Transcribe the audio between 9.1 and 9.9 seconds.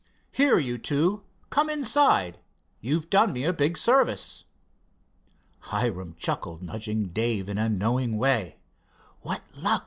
"What luck!"